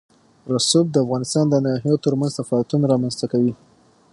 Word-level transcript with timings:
رسوب 0.53 0.85
د 0.91 0.95
افغانستان 1.05 1.45
د 1.49 1.55
ناحیو 1.65 2.01
ترمنځ 2.05 2.31
تفاوتونه 2.39 2.83
رامنځ 2.93 3.13
ته 3.19 3.25
کوي. 3.31 3.53